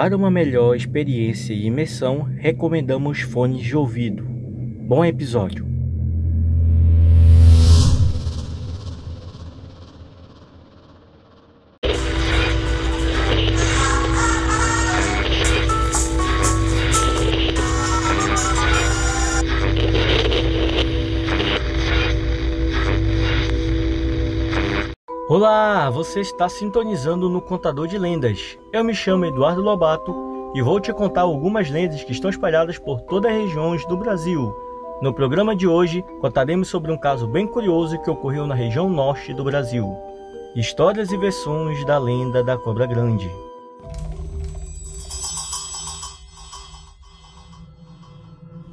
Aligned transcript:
Para 0.00 0.16
uma 0.16 0.30
melhor 0.30 0.76
experiência 0.76 1.52
e 1.52 1.66
imersão, 1.66 2.22
recomendamos 2.22 3.22
fones 3.22 3.62
de 3.62 3.76
ouvido. 3.76 4.22
Bom 4.22 5.04
episódio! 5.04 5.67
Olá, 25.30 25.90
você 25.90 26.20
está 26.20 26.48
sintonizando 26.48 27.28
no 27.28 27.42
Contador 27.42 27.86
de 27.86 27.98
Lendas. 27.98 28.58
Eu 28.72 28.82
me 28.82 28.94
chamo 28.94 29.26
Eduardo 29.26 29.60
Lobato 29.60 30.14
e 30.54 30.62
vou 30.62 30.80
te 30.80 30.90
contar 30.90 31.20
algumas 31.20 31.68
lendas 31.68 32.02
que 32.02 32.12
estão 32.12 32.30
espalhadas 32.30 32.78
por 32.78 33.02
todas 33.02 33.30
as 33.30 33.36
regiões 33.36 33.84
do 33.84 33.94
Brasil. 33.94 34.56
No 35.02 35.12
programa 35.12 35.54
de 35.54 35.68
hoje, 35.68 36.02
contaremos 36.22 36.68
sobre 36.68 36.90
um 36.90 36.96
caso 36.96 37.28
bem 37.28 37.46
curioso 37.46 38.00
que 38.00 38.08
ocorreu 38.08 38.46
na 38.46 38.54
região 38.54 38.88
norte 38.88 39.34
do 39.34 39.44
Brasil. 39.44 39.94
Histórias 40.56 41.12
e 41.12 41.18
versões 41.18 41.84
da 41.84 41.98
lenda 41.98 42.42
da 42.42 42.56
Cobra 42.56 42.86
Grande. 42.86 43.30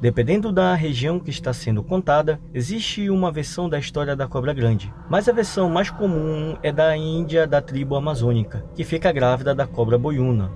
Dependendo 0.06 0.52
da 0.52 0.72
região 0.72 1.18
que 1.18 1.30
está 1.30 1.52
sendo 1.52 1.82
contada, 1.82 2.38
existe 2.54 3.10
uma 3.10 3.32
versão 3.32 3.68
da 3.68 3.76
história 3.76 4.14
da 4.14 4.28
cobra 4.28 4.54
grande, 4.54 4.94
mas 5.10 5.28
a 5.28 5.32
versão 5.32 5.68
mais 5.68 5.90
comum 5.90 6.56
é 6.62 6.70
da 6.70 6.96
Índia 6.96 7.44
da 7.44 7.60
tribo 7.60 7.96
amazônica, 7.96 8.64
que 8.76 8.84
fica 8.84 9.10
grávida 9.10 9.52
da 9.52 9.66
cobra 9.66 9.98
boiuna. 9.98 10.52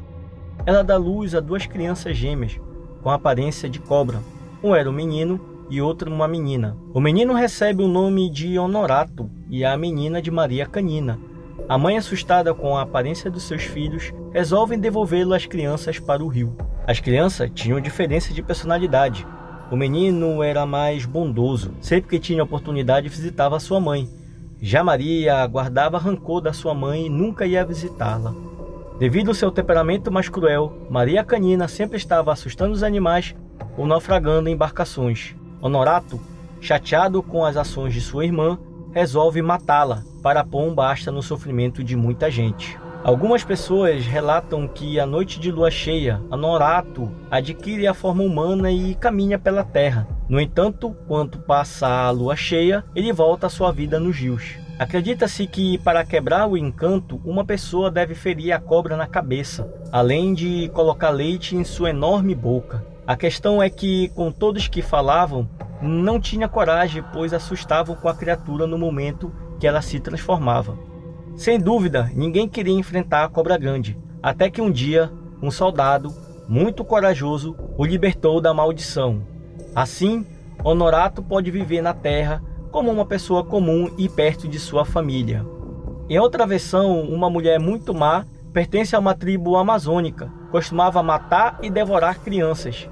Ela 0.64 0.84
dá 0.84 0.96
luz 0.96 1.34
a 1.34 1.40
duas 1.40 1.66
crianças 1.66 2.16
gêmeas, 2.16 2.60
com 3.02 3.10
aparência 3.10 3.68
de 3.68 3.80
cobra. 3.80 4.20
Um 4.62 4.72
era 4.72 4.88
um 4.88 4.92
menino 4.92 5.40
e 5.68 5.82
outro 5.82 6.08
uma 6.08 6.28
menina. 6.28 6.76
O 6.94 7.00
menino 7.00 7.34
recebe 7.34 7.82
o 7.82 7.88
nome 7.88 8.30
de 8.30 8.56
Honorato 8.56 9.28
e 9.48 9.64
a 9.64 9.76
menina 9.76 10.22
de 10.22 10.30
Maria 10.30 10.64
Canina. 10.64 11.18
A 11.68 11.76
mãe, 11.76 11.96
assustada 11.98 12.54
com 12.54 12.76
a 12.76 12.82
aparência 12.82 13.28
dos 13.28 13.42
seus 13.42 13.64
filhos, 13.64 14.12
resolve 14.32 14.76
devolvê-lo 14.76 15.34
às 15.34 15.44
crianças 15.44 15.98
para 15.98 16.22
o 16.22 16.28
rio. 16.28 16.56
As 16.86 17.00
crianças 17.00 17.50
tinham 17.52 17.80
diferença 17.80 18.32
de 18.32 18.44
personalidade. 18.44 19.26
O 19.70 19.76
menino 19.76 20.42
era 20.42 20.66
mais 20.66 21.06
bondoso, 21.06 21.72
sempre 21.80 22.10
que 22.10 22.18
tinha 22.18 22.42
oportunidade 22.42 23.08
visitava 23.08 23.60
sua 23.60 23.78
mãe. 23.78 24.08
Já 24.60 24.82
Maria 24.82 25.46
guardava 25.46 25.96
rancor 25.96 26.40
da 26.40 26.52
sua 26.52 26.74
mãe 26.74 27.06
e 27.06 27.08
nunca 27.08 27.46
ia 27.46 27.64
visitá-la. 27.64 28.34
Devido 28.98 29.28
ao 29.28 29.34
seu 29.34 29.50
temperamento 29.50 30.10
mais 30.10 30.28
cruel, 30.28 30.86
Maria 30.90 31.22
Canina 31.22 31.68
sempre 31.68 31.96
estava 31.96 32.32
assustando 32.32 32.72
os 32.72 32.82
animais 32.82 33.34
ou 33.78 33.86
naufragando 33.86 34.48
em 34.48 34.54
embarcações. 34.54 35.36
Honorato, 35.62 36.20
chateado 36.60 37.22
com 37.22 37.44
as 37.44 37.56
ações 37.56 37.94
de 37.94 38.00
sua 38.00 38.24
irmã, 38.24 38.58
resolve 38.92 39.40
matá-la 39.40 40.02
para 40.20 40.44
pôr 40.44 40.62
um 40.62 40.74
basta 40.74 41.12
no 41.12 41.22
sofrimento 41.22 41.84
de 41.84 41.94
muita 41.94 42.28
gente. 42.28 42.76
Algumas 43.02 43.42
pessoas 43.42 44.04
relatam 44.04 44.68
que 44.68 45.00
a 45.00 45.06
noite 45.06 45.40
de 45.40 45.50
lua 45.50 45.70
cheia, 45.70 46.20
Anorato 46.30 47.10
adquire 47.30 47.86
a 47.86 47.94
forma 47.94 48.22
humana 48.22 48.70
e 48.70 48.94
caminha 48.94 49.38
pela 49.38 49.64
terra. 49.64 50.06
No 50.28 50.38
entanto, 50.38 50.94
quando 51.08 51.38
passa 51.38 51.88
a 51.88 52.10
lua 52.10 52.36
cheia, 52.36 52.84
ele 52.94 53.10
volta 53.10 53.46
à 53.46 53.50
sua 53.50 53.72
vida 53.72 53.98
nos 53.98 54.16
rios. 54.16 54.58
Acredita-se 54.78 55.46
que 55.46 55.78
para 55.78 56.04
quebrar 56.04 56.46
o 56.46 56.58
encanto, 56.58 57.18
uma 57.24 57.42
pessoa 57.42 57.90
deve 57.90 58.14
ferir 58.14 58.52
a 58.52 58.60
cobra 58.60 58.98
na 58.98 59.06
cabeça, 59.06 59.66
além 59.90 60.34
de 60.34 60.68
colocar 60.74 61.08
leite 61.08 61.56
em 61.56 61.64
sua 61.64 61.90
enorme 61.90 62.34
boca. 62.34 62.84
A 63.06 63.16
questão 63.16 63.62
é 63.62 63.70
que, 63.70 64.08
com 64.10 64.30
todos 64.30 64.68
que 64.68 64.82
falavam, 64.82 65.48
não 65.80 66.20
tinha 66.20 66.48
coragem, 66.48 67.02
pois 67.14 67.32
assustavam 67.32 67.96
com 67.96 68.10
a 68.10 68.14
criatura 68.14 68.66
no 68.66 68.76
momento 68.76 69.32
que 69.58 69.66
ela 69.66 69.80
se 69.80 69.98
transformava. 70.00 70.90
Sem 71.36 71.58
dúvida, 71.58 72.10
ninguém 72.14 72.48
queria 72.48 72.74
enfrentar 72.74 73.24
a 73.24 73.28
cobra 73.28 73.56
grande, 73.56 73.98
até 74.22 74.50
que 74.50 74.60
um 74.60 74.70
dia, 74.70 75.10
um 75.42 75.50
soldado, 75.50 76.12
muito 76.48 76.84
corajoso, 76.84 77.56
o 77.78 77.84
libertou 77.84 78.40
da 78.40 78.52
maldição. 78.52 79.22
Assim, 79.74 80.26
Honorato 80.62 81.22
pode 81.22 81.50
viver 81.50 81.80
na 81.80 81.94
terra 81.94 82.42
como 82.70 82.90
uma 82.90 83.06
pessoa 83.06 83.44
comum 83.44 83.90
e 83.96 84.08
perto 84.08 84.46
de 84.46 84.58
sua 84.58 84.84
família. 84.84 85.46
Em 86.08 86.18
outra 86.18 86.46
versão, 86.46 87.00
uma 87.02 87.30
mulher 87.30 87.58
muito 87.58 87.94
má 87.94 88.26
pertence 88.52 88.94
a 88.94 88.98
uma 88.98 89.14
tribo 89.14 89.56
amazônica, 89.56 90.30
costumava 90.50 91.02
matar 91.02 91.58
e 91.62 91.70
devorar 91.70 92.18
crianças. 92.18 92.88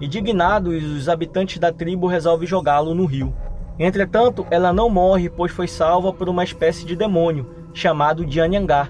Indignados, 0.00 0.82
os 0.82 1.08
habitantes 1.08 1.58
da 1.58 1.70
tribo 1.70 2.06
resolvem 2.06 2.48
jogá-lo 2.48 2.94
no 2.94 3.04
rio. 3.04 3.32
Entretanto, 3.78 4.46
ela 4.50 4.72
não 4.72 4.88
morre, 4.88 5.28
pois 5.28 5.52
foi 5.52 5.68
salva 5.68 6.12
por 6.12 6.28
uma 6.28 6.42
espécie 6.42 6.84
de 6.84 6.96
demônio 6.96 7.61
chamado 7.74 8.24
de 8.24 8.40
Anhangá. 8.40 8.88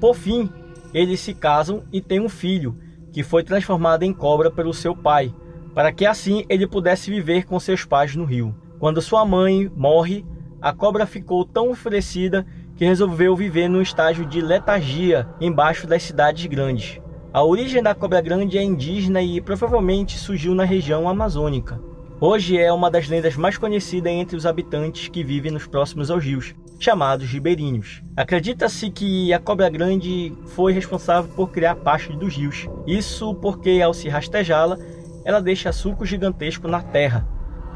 Por 0.00 0.14
fim, 0.14 0.50
eles 0.92 1.20
se 1.20 1.34
casam 1.34 1.82
e 1.92 2.00
têm 2.00 2.20
um 2.20 2.28
filho, 2.28 2.76
que 3.12 3.22
foi 3.22 3.42
transformado 3.42 4.02
em 4.02 4.12
cobra 4.12 4.50
pelo 4.50 4.74
seu 4.74 4.94
pai, 4.94 5.34
para 5.74 5.92
que 5.92 6.06
assim 6.06 6.44
ele 6.48 6.66
pudesse 6.66 7.10
viver 7.10 7.44
com 7.44 7.58
seus 7.60 7.84
pais 7.84 8.14
no 8.16 8.24
rio. 8.24 8.54
Quando 8.78 9.02
sua 9.02 9.24
mãe 9.24 9.70
morre, 9.74 10.24
a 10.60 10.72
cobra 10.72 11.06
ficou 11.06 11.44
tão 11.44 11.70
oferecida 11.70 12.46
que 12.76 12.84
resolveu 12.84 13.34
viver 13.34 13.68
num 13.68 13.80
estágio 13.80 14.26
de 14.26 14.40
letargia 14.40 15.28
embaixo 15.40 15.86
das 15.86 16.02
cidades 16.02 16.44
grandes. 16.46 17.00
A 17.32 17.42
origem 17.42 17.82
da 17.82 17.94
cobra 17.94 18.20
grande 18.20 18.56
é 18.56 18.62
indígena 18.62 19.20
e 19.20 19.40
provavelmente 19.40 20.18
surgiu 20.18 20.54
na 20.54 20.64
região 20.64 21.08
amazônica. 21.08 21.80
Hoje 22.18 22.58
é 22.58 22.72
uma 22.72 22.90
das 22.90 23.08
lendas 23.08 23.36
mais 23.36 23.58
conhecidas 23.58 24.10
entre 24.10 24.36
os 24.36 24.46
habitantes 24.46 25.08
que 25.08 25.22
vivem 25.22 25.52
nos 25.52 25.66
próximos 25.66 26.10
aos 26.10 26.24
rios, 26.24 26.54
chamados 26.78 27.30
ribeirinhos. 27.30 28.02
Acredita-se 28.16 28.90
que 28.90 29.32
a 29.32 29.38
cobra 29.38 29.68
grande 29.68 30.32
foi 30.46 30.72
responsável 30.72 31.30
por 31.34 31.50
criar 31.50 31.76
pastos 31.76 32.16
dos 32.16 32.36
rios. 32.36 32.68
Isso 32.86 33.34
porque 33.34 33.80
ao 33.82 33.94
se 33.94 34.08
rastejá-la, 34.08 34.78
ela 35.24 35.40
deixa 35.40 35.72
suco 35.72 36.06
gigantesco 36.06 36.68
na 36.68 36.82
terra, 36.82 37.26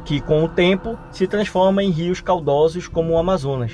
que 0.05 0.21
com 0.21 0.43
o 0.43 0.49
tempo 0.49 0.97
se 1.11 1.27
transforma 1.27 1.83
em 1.83 1.89
rios 1.89 2.21
caudosos 2.21 2.87
como 2.87 3.13
o 3.13 3.17
Amazonas. 3.17 3.71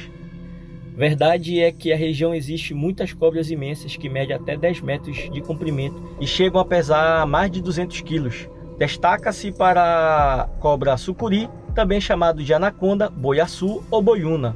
Verdade 0.95 1.59
é 1.61 1.71
que 1.71 1.94
a 1.94 1.95
região 1.95 2.33
existe 2.33 2.73
muitas 2.73 3.13
cobras 3.13 3.51
imensas 3.51 3.95
que 3.95 4.09
medem 4.09 4.35
até 4.35 4.57
10 4.57 4.81
metros 4.81 5.29
de 5.31 5.41
comprimento 5.41 6.01
e 6.19 6.25
chegam 6.25 6.59
a 6.59 6.65
pesar 6.65 7.27
mais 7.27 7.51
de 7.51 7.61
200 7.61 8.01
quilos. 8.01 8.49
Destaca-se 8.79 9.51
para 9.51 10.41
a 10.41 10.47
cobra 10.59 10.97
sucuri, 10.97 11.47
também 11.75 12.01
chamado 12.01 12.44
de 12.44 12.51
anaconda, 12.51 13.11
boiaçu 13.11 13.83
ou 13.91 14.01
boiuna. 14.01 14.55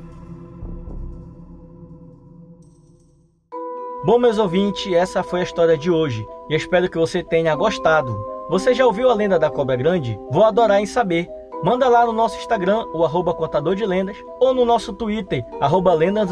Bom, 4.03 4.17
meus 4.17 4.39
ouvintes, 4.39 4.91
essa 4.91 5.21
foi 5.21 5.41
a 5.41 5.43
história 5.43 5.77
de 5.77 5.91
hoje 5.91 6.27
e 6.49 6.55
espero 6.55 6.89
que 6.89 6.97
você 6.97 7.21
tenha 7.21 7.55
gostado. 7.55 8.19
Você 8.49 8.73
já 8.73 8.83
ouviu 8.83 9.11
a 9.11 9.13
lenda 9.13 9.37
da 9.37 9.47
cobra 9.47 9.75
grande? 9.75 10.19
Vou 10.31 10.43
adorar 10.43 10.81
em 10.81 10.87
saber. 10.87 11.29
Manda 11.63 11.87
lá 11.87 12.03
no 12.03 12.11
nosso 12.11 12.35
Instagram, 12.39 12.83
o 12.95 13.05
arroba 13.05 13.31
contador 13.31 13.75
de 13.75 13.85
lendas, 13.85 14.17
ou 14.39 14.55
no 14.55 14.65
nosso 14.65 14.91
Twitter, 14.91 15.45
arroba 15.59 15.93
lendas 15.93 16.31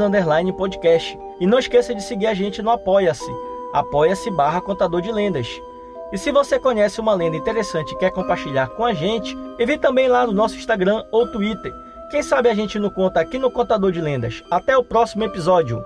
podcast. 0.57 1.19
E 1.39 1.45
não 1.45 1.59
esqueça 1.59 1.93
de 1.93 2.01
seguir 2.01 2.25
a 2.25 2.33
gente 2.33 2.59
no 2.63 2.71
Apoia-se, 2.71 3.31
apoia-se 3.71 4.31
barra 4.31 4.59
contador 4.61 4.99
de 4.99 5.11
lendas. 5.11 5.61
E 6.11 6.17
se 6.17 6.31
você 6.31 6.57
conhece 6.57 6.99
uma 6.99 7.13
lenda 7.13 7.37
interessante 7.37 7.91
e 7.91 7.97
quer 7.99 8.09
compartilhar 8.09 8.69
com 8.69 8.83
a 8.83 8.93
gente, 8.93 9.37
envie 9.59 9.77
também 9.77 10.07
lá 10.07 10.25
no 10.25 10.33
nosso 10.33 10.55
Instagram 10.55 11.03
ou 11.11 11.31
Twitter. 11.31 11.71
Quem 12.09 12.23
sabe 12.23 12.49
a 12.49 12.55
gente 12.55 12.79
não 12.79 12.89
conta 12.89 13.19
aqui 13.19 13.37
no 13.37 13.51
Contador 13.51 13.91
de 13.91 14.01
Lendas. 14.01 14.43
Até 14.49 14.75
o 14.75 14.83
próximo 14.83 15.23
episódio. 15.23 15.85